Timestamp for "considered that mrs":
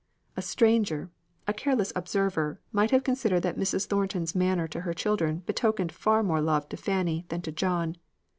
3.03-3.85